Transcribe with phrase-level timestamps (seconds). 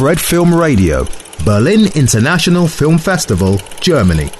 [0.00, 1.06] Fred Film Radio,
[1.44, 4.30] Berlin International Film Festival, Germany.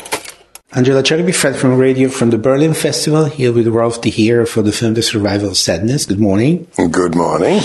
[0.73, 4.63] Angela Cherby, Fred Film Radio from the Berlin Festival, here with Rolf de Heer for
[4.63, 6.07] the film The Survival of Sadness.
[6.07, 6.67] Good morning.
[6.91, 7.61] Good morning.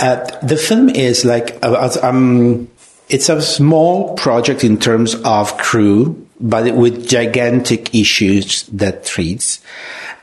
[0.00, 2.68] Uh, the film is like, uh, um,
[3.08, 9.60] it's a small project in terms of crew, but with gigantic issues that treats.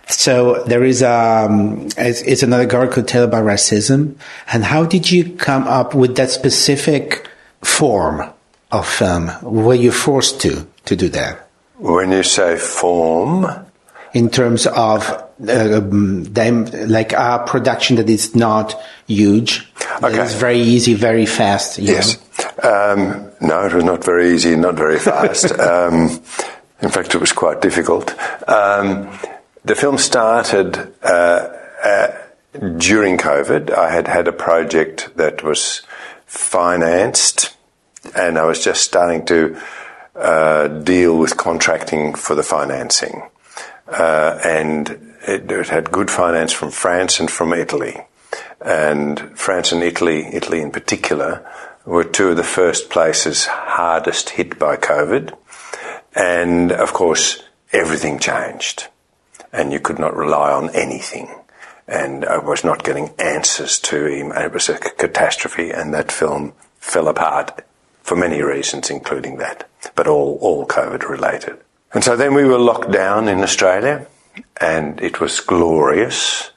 [0.10, 4.16] So there is um, it's, it's another girl could tell about racism.
[4.52, 7.28] And how did you come up with that specific
[7.62, 8.24] form
[8.72, 9.32] of film?
[9.42, 11.50] Were you forced to to do that?
[11.78, 13.46] When you say form,
[14.14, 18.76] in terms of uh, them, like a production that is not
[19.08, 20.22] huge, Okay.
[20.22, 21.78] it's very easy, very fast.
[21.80, 22.16] you yes.
[22.16, 22.24] know?
[22.64, 25.52] Um, no, it was not very easy, not very fast.
[25.60, 26.22] um,
[26.82, 28.12] in fact, it was quite difficult.
[28.48, 29.10] Um,
[29.66, 31.50] the film started uh,
[31.84, 32.08] uh,
[32.78, 33.72] during COVID.
[33.72, 35.82] I had had a project that was
[36.26, 37.56] financed,
[38.16, 39.60] and I was just starting to
[40.16, 43.24] uh, deal with contracting for the financing.
[43.88, 44.90] Uh, and
[45.28, 48.07] it, it had good finance from France and from Italy.
[48.68, 51.50] And France and Italy, Italy in particular,
[51.86, 55.34] were two of the first places hardest hit by COVID.
[56.14, 58.88] And of course, everything changed.
[59.54, 61.34] And you could not rely on anything.
[61.88, 64.34] And I was not getting answers to him.
[64.34, 65.72] It was a catastrophe.
[65.72, 67.66] And that film fell apart
[68.02, 71.58] for many reasons, including that, but all, all COVID related.
[71.94, 74.08] And so then we were locked down in Australia,
[74.60, 76.52] and it was glorious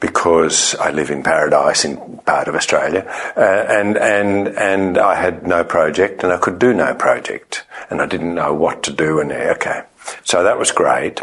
[0.00, 3.04] because I live in paradise in part of Australia,
[3.36, 8.02] uh, and and and I had no project, and I could do no project, and
[8.02, 9.20] I didn't know what to do.
[9.20, 9.82] And okay,
[10.24, 11.20] so that was great.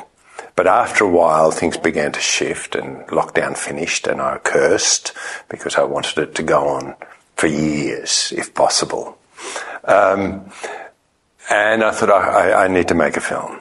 [0.56, 5.14] But after a while, things began to shift, and lockdown finished, and I cursed
[5.50, 6.96] because I wanted it to go on
[7.36, 9.18] for years, if possible.
[9.84, 10.50] Um,
[11.50, 13.60] and I thought I, I, I, need to make a film.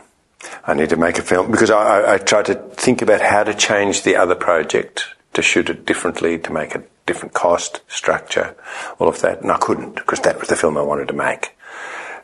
[0.64, 3.52] I need to make a film because I, I, tried to think about how to
[3.52, 8.54] change the other project to shoot it differently, to make a different cost structure,
[8.98, 11.56] all of that, and I couldn't because that was the film I wanted to make.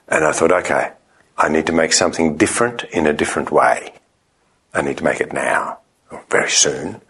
[0.06, 0.93] And I thought, okay,
[1.37, 3.93] I need to make something different in a different way.
[4.72, 5.78] I need to make it now,
[6.31, 7.00] very soon.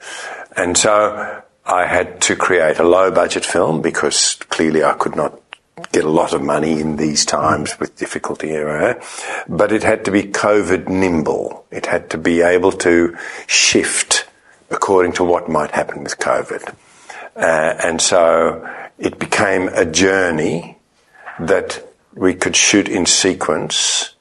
[0.57, 5.41] And so I had to create a low budget film because clearly I could not
[5.93, 8.95] get a lot of money in these times with difficulty, you
[9.49, 11.65] but it had to be COVID nimble.
[11.71, 13.17] It had to be able to
[13.47, 14.27] shift
[14.71, 16.75] according to what might happen with COVID.
[17.37, 18.69] Uh, and so
[18.99, 20.77] it became a journey
[21.39, 21.85] that
[22.15, 24.15] we could shoot in sequence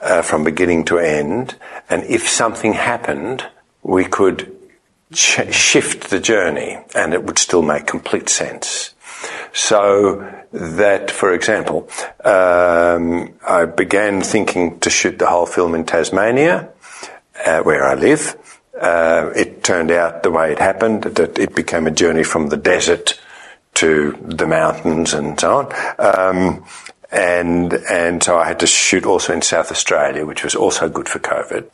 [0.00, 1.56] uh, from beginning to end.
[1.90, 3.44] And if something happened,
[3.82, 4.54] we could
[5.12, 8.93] ch- shift the journey and it would still make complete sense.
[9.52, 11.88] So that, for example,
[12.24, 16.70] um, I began thinking to shoot the whole film in Tasmania,
[17.44, 18.36] uh, where I live.
[18.78, 22.56] Uh, it turned out the way it happened that it became a journey from the
[22.56, 23.20] desert
[23.74, 25.72] to the mountains and so on.
[25.98, 26.64] Um,
[27.10, 31.08] and and so I had to shoot also in South Australia, which was also good
[31.08, 31.70] for COVID.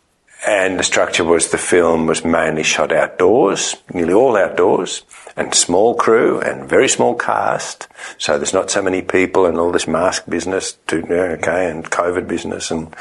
[0.46, 5.02] And the structure was the film was mainly shot outdoors, nearly all outdoors,
[5.36, 7.88] and small crew and very small cast.
[8.18, 12.26] So there's not so many people and all this mask business to okay and COVID
[12.26, 12.94] business and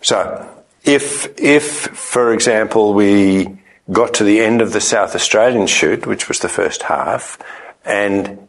[0.00, 0.48] so
[0.84, 3.58] if if for example we
[3.90, 7.38] got to the end of the South Australian shoot, which was the first half,
[7.84, 8.48] and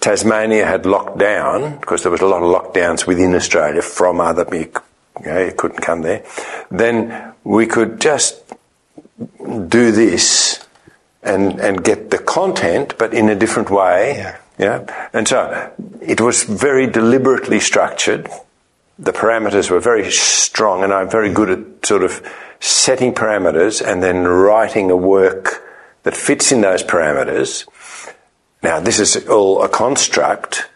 [0.00, 4.46] Tasmania had locked down because there was a lot of lockdowns within Australia from other
[4.52, 4.70] you
[5.24, 6.24] know, you couldn't come there,
[6.70, 8.42] then we could just
[9.38, 10.58] do this
[11.22, 14.16] and and get the content, but in a different way.
[14.16, 14.36] Yeah.
[14.58, 15.08] Yeah.
[15.12, 15.70] And so
[16.00, 18.28] it was very deliberately structured.
[18.98, 22.20] The parameters were very strong, and I'm very good at sort of
[22.58, 25.62] setting parameters and then writing a work
[26.02, 27.68] that fits in those parameters.
[28.62, 30.68] Now, this is all a construct,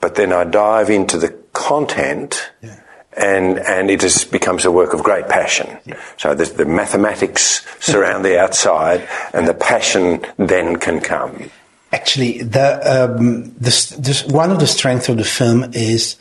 [0.00, 2.52] but then I dive into the content.
[2.62, 2.83] Yeah
[3.16, 5.78] and and it just becomes a work of great passion.
[6.16, 11.50] So the, the mathematics surround the outside, and the passion then can come.
[11.92, 13.70] Actually, the, um, the,
[14.00, 16.16] the, one of the strengths of the film is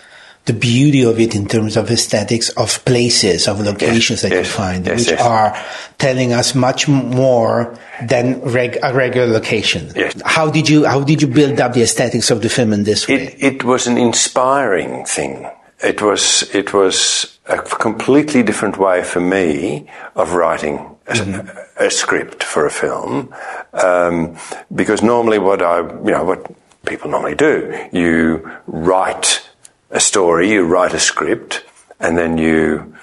[0.46, 4.46] the beauty of it in terms of aesthetics of places, of locations Yes, that yes,
[4.46, 5.58] you find, yes, which are
[5.98, 9.92] telling us much more than reg- a regular location.
[9.96, 10.22] Yes.
[10.26, 13.08] How did you how did you build up the aesthetics of the film in this
[13.08, 13.16] way?
[13.16, 15.50] It it was an inspiring thing.
[15.84, 22.44] It was it was a completely different way for me of writing a, a script
[22.44, 23.34] for a film,
[23.74, 24.38] um,
[24.74, 26.50] because normally what I you know what
[26.86, 27.88] people normally do.
[27.92, 29.50] You write
[29.92, 31.66] a story, you write a script,
[32.00, 32.96] and then you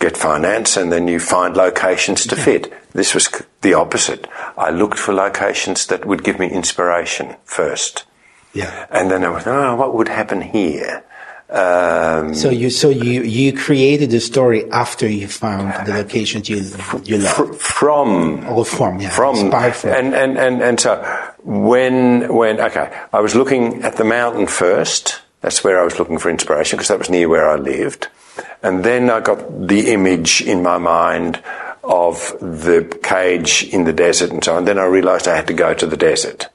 [0.00, 2.72] get finance, and then you find locations to fit.
[2.92, 3.30] This was
[3.60, 4.26] the opposite.
[4.56, 8.04] I looked for locations that would give me inspiration first.
[8.52, 8.86] Yeah.
[8.90, 11.04] And then I was, oh, what would happen here?
[11.52, 16.64] Um, So you so you you created the story after you found the locations you
[17.04, 17.60] you love.
[17.60, 19.90] from Or from, yeah, from inspired from.
[19.90, 20.96] and and and and so
[21.44, 26.16] when when okay I was looking at the mountain first that's where I was looking
[26.16, 28.08] for inspiration because that was near where I lived
[28.62, 31.42] and then I got the image in my mind
[31.84, 35.52] of the cage in the desert and so on then I realized I had to
[35.66, 36.48] go to the desert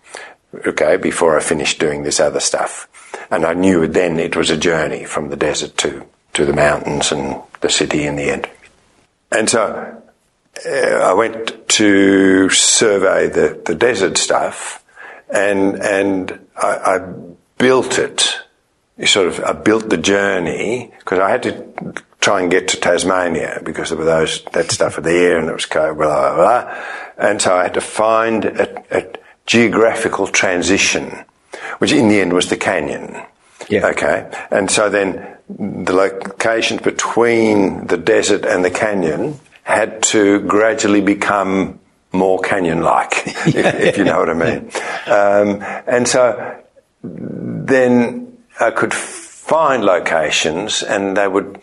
[0.65, 2.87] okay before I finished doing this other stuff
[3.29, 7.11] and I knew then it was a journey from the desert to to the mountains
[7.11, 8.49] and the city in the end
[9.31, 10.01] and so
[10.65, 14.83] uh, I went to survey the, the desert stuff,
[15.29, 17.13] and and I, I
[17.57, 18.39] built it.
[19.05, 23.61] Sort of, I built the journey because I had to try and get to Tasmania
[23.63, 26.83] because there were those that stuff there, and it was blah blah blah.
[27.17, 29.05] And so I had to find a, a
[29.45, 31.25] geographical transition,
[31.79, 33.21] which in the end was the canyon.
[33.69, 33.87] Yeah.
[33.87, 34.29] Okay.
[34.51, 41.79] And so then the locations between the desert and the canyon had to gradually become
[42.11, 44.71] more canyon-like, if, if you know what I mean.
[45.07, 46.63] Um, and so
[47.03, 51.61] then I could find locations and they would,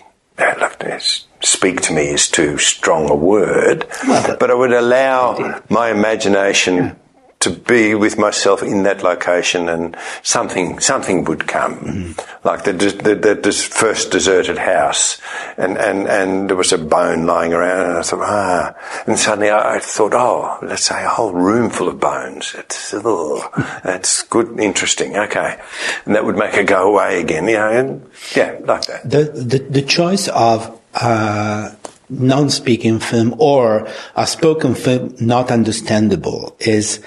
[1.43, 6.97] speak to me is too strong a word, but I would allow my imagination
[7.45, 12.15] to be with myself in that location and something something would come.
[12.43, 15.21] Like the, the, the, the first deserted house
[15.57, 18.75] and, and, and there was a bone lying around and I thought ah.
[19.07, 22.55] And suddenly I, I thought oh let's say a whole room full of bones.
[22.59, 23.49] It's oh,
[23.85, 25.17] that's good interesting.
[25.17, 25.61] Okay.
[26.07, 29.09] And that would make it go away again you know and yeah like that.
[29.09, 31.75] The the, the choice of uh,
[32.09, 37.01] non-speaking film or a spoken film not understandable is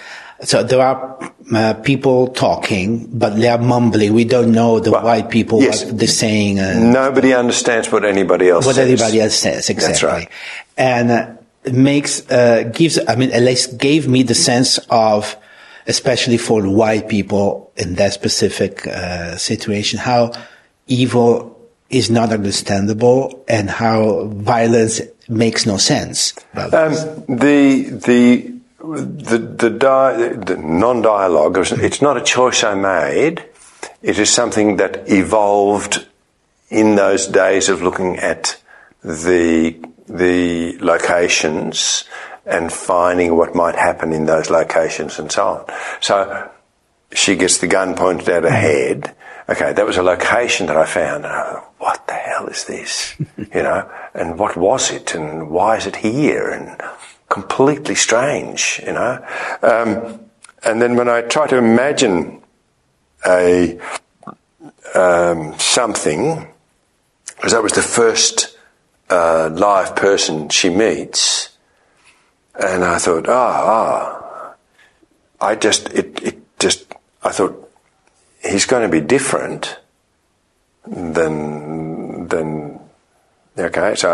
[0.44, 4.14] so there are uh, people talking, but they are mumbling.
[4.14, 5.86] We don't know the Well, white people yes.
[5.86, 6.60] what they're saying.
[6.60, 8.92] Uh, nobody understands what anybody else what says.
[8.92, 9.92] everybody else says exactly.
[9.94, 10.30] That's right.
[10.78, 15.36] And uh, it makes uh, gives I mean at least gave me the sense of
[15.88, 20.32] especially for white people in that specific uh, situation how
[20.88, 21.58] evil
[21.90, 26.34] is not understandable and how violence makes no sense.
[26.54, 26.94] Um,
[27.28, 28.57] the the
[28.96, 31.58] the the, di- the non-dialogue.
[31.58, 33.46] It's not a choice I made.
[34.02, 36.08] It is something that evolved
[36.70, 38.62] in those days of looking at
[39.04, 42.06] the the locations
[42.46, 45.66] and finding what might happen in those locations and so on.
[46.00, 46.50] So
[47.12, 48.56] she gets the gun pointed at her mm-hmm.
[48.56, 49.16] head.
[49.50, 51.26] Okay, that was a location that I found.
[51.26, 53.16] And I thought, what the hell is this?
[53.38, 55.16] you know, and what was it?
[55.16, 56.50] And why is it here?
[56.50, 56.82] And
[57.30, 59.26] completely strange, you know.
[59.62, 60.20] Um,
[60.64, 62.42] and then when I try to imagine
[63.26, 63.80] a
[64.96, 66.48] um, something,
[67.36, 68.58] because that was the first
[69.10, 71.50] uh, live person she meets,
[72.60, 74.56] and I thought, ah, ah,
[75.40, 76.92] I just, it, it just,
[77.24, 77.72] I thought,
[78.44, 79.78] he's going to be different
[80.86, 82.80] than, than,
[83.58, 84.12] okay, so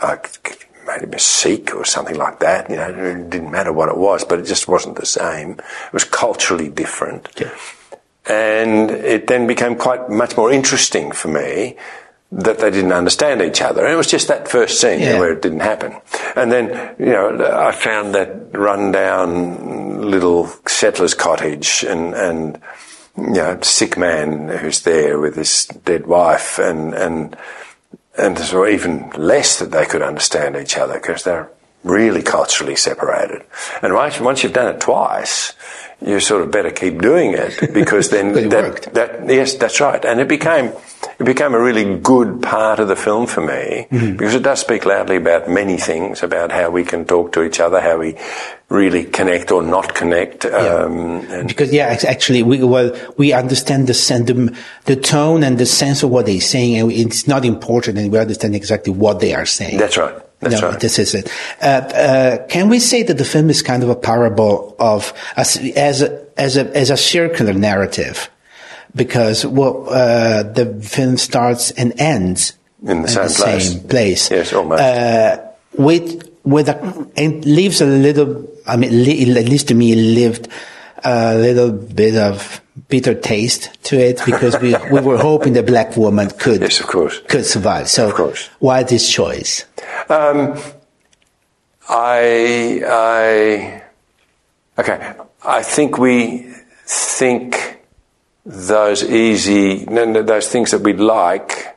[0.00, 0.16] I, I
[0.96, 3.96] made him a Sikh or something like that, you know, it didn't matter what it
[3.96, 5.52] was, but it just wasn't the same.
[5.52, 7.28] It was culturally different.
[7.38, 7.50] Yeah.
[8.28, 11.76] And it then became quite much more interesting for me
[12.32, 13.84] that they didn't understand each other.
[13.84, 15.18] And it was just that first scene Yeah.
[15.20, 15.96] where it didn't happen.
[16.34, 22.60] And then, you know, I found that rundown little settler's cottage and, and,
[23.16, 27.36] you know, sick man who's there with his dead wife and, and,
[28.18, 31.50] and so even less that they could understand each other because they're
[31.86, 33.42] really culturally separated.
[33.82, 35.54] And once, once you've done it twice,
[36.04, 38.94] you sort of better keep doing it because then that, worked.
[38.94, 40.72] that yes, that's right, and it became
[41.18, 44.16] it became a really good part of the film for me Mm-hmm.
[44.16, 47.60] because it does speak loudly about many things about how we can talk to each
[47.60, 48.16] other, how we
[48.68, 53.92] really connect or not connect, um, and because yeah, actually we well we understand the
[54.26, 58.12] the, the tone and the sense of what they're saying, and it's not important, and
[58.12, 59.78] we understand exactly what they are saying.
[59.78, 60.14] that's right.
[60.48, 60.80] That's no, right.
[60.80, 61.30] this is it.
[61.60, 65.56] Uh, uh, can we say that the film is kind of a parable of as
[65.76, 68.30] as a, as a as a circular narrative?
[68.94, 72.54] Because well, uh, the film starts and ends
[72.86, 74.30] In the same place.
[74.30, 74.82] Yes, almost.
[74.82, 75.42] Uh,
[75.78, 78.46] with with a and leaves a little.
[78.66, 78.90] I mean,
[79.36, 80.48] at least to me, it lived
[81.06, 85.96] a little bit of bitter taste to it because we, we were hoping the black
[85.96, 87.20] woman could Yes, of course.
[87.28, 87.88] could survive.
[87.88, 88.48] So Of course.
[88.58, 89.64] why this choice?
[90.08, 90.58] Um,
[91.88, 93.82] I, I,
[94.78, 95.14] okay.
[95.44, 96.52] I think we
[96.84, 97.80] think
[98.44, 101.76] those easy, those things that we like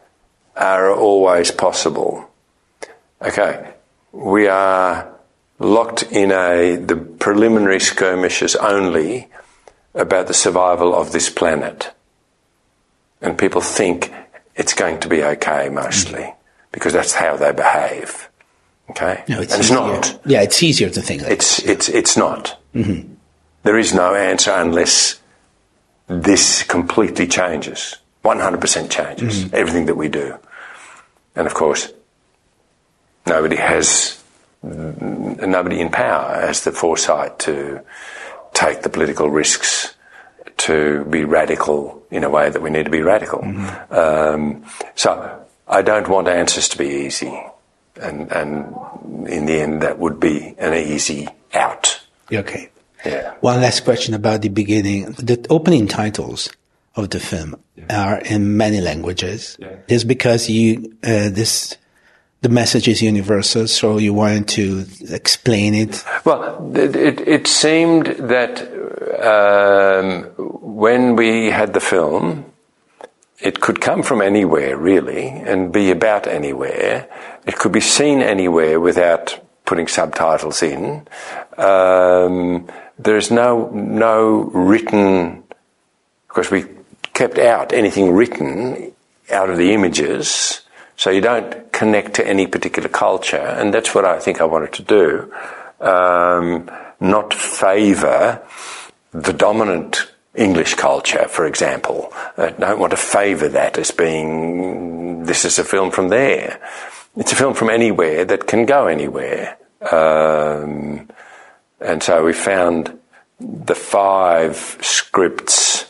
[0.56, 2.30] are always possible.
[3.22, 3.74] Okay.
[4.12, 5.08] We are
[5.60, 9.30] locked in a, the preliminary skirmishes only
[9.94, 11.92] about the survival of this planet.
[13.22, 14.14] And people think
[14.56, 16.34] it's going to be okay mostly
[16.72, 18.30] because that's how they behave.
[18.92, 19.24] Okay?
[19.28, 19.76] No, and it's easier.
[19.76, 20.22] not.
[20.26, 21.24] Yeah, it's easier to think.
[21.24, 22.60] Like It's, it's, it's not.
[22.74, 23.14] Mm-hmm.
[23.64, 25.20] There is no answer unless
[26.08, 27.98] this completely changes.
[28.24, 29.56] 100% changes mm-hmm.
[29.56, 30.38] everything that we do.
[31.36, 31.92] And of course,
[33.26, 34.19] nobody has,
[34.62, 37.82] nobody in power has the foresight to
[38.54, 39.96] take the political risks
[40.58, 43.44] to be radical in a way that we need to be radical.
[43.92, 47.42] Um, so I don't want answers to be easy.
[48.02, 48.76] And, and
[49.28, 52.02] in the end, that would be an easy out.
[52.32, 52.70] okay.
[53.06, 53.36] Yeah.
[53.40, 55.12] One last question about the beginning.
[55.14, 56.50] The opening titles
[56.96, 57.56] of the film
[57.90, 59.56] are in many languages.
[59.58, 59.78] Yeah.
[59.88, 61.78] Just because you uh, this
[62.42, 66.04] the message is universal, so you wanted to explain it.
[66.24, 66.96] Well, it,
[67.28, 68.62] it, seemed that
[69.22, 70.24] um,
[70.62, 72.46] when we had the film,
[73.42, 77.10] it could come from anywhere, really, and be about anywhere.
[77.46, 81.08] It could be seen anywhere without putting subtitles in.
[81.58, 82.68] Um,
[82.98, 85.44] there's no no written,
[86.28, 86.66] because we
[87.14, 88.94] kept out anything written
[89.30, 90.62] out of the images,
[91.00, 94.74] so you don't connect to any particular culture, and that's what I think I wanted
[94.74, 95.34] to do.
[95.80, 98.42] Um, not favour
[99.12, 102.12] the dominant English culture, for example.
[102.38, 106.60] I don't want to favour that as being this is a film from there.
[107.16, 109.58] It's a film from anywhere that can go anywhere.
[109.90, 111.08] Um,
[111.80, 113.00] and so we found
[113.40, 115.89] the five scripts.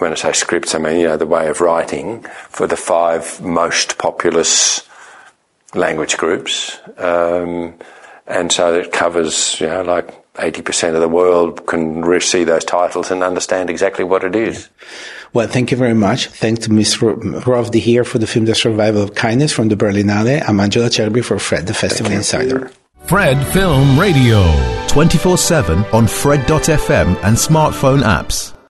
[0.00, 3.40] When I say scripts, I mean, you know, the way of writing for the five
[3.40, 4.86] most populous
[5.74, 6.78] language groups.
[6.98, 7.74] Um,
[8.26, 12.64] and so it covers, you know, like 80% of the world can re- see those
[12.64, 14.68] titles and understand exactly what it is.
[15.32, 16.28] Well, thank you very much.
[16.28, 17.02] Thanks to Ms.
[17.02, 17.14] Ro-
[17.46, 20.42] Rolf de Heer for the film The Survival of Kindness from the Berlinale.
[20.48, 22.70] I'm Angela Cherby for Fred, the Festival Insider.
[23.04, 24.42] Fred Film Radio.
[24.88, 28.55] 24 7 on Fred.fm and smartphone apps.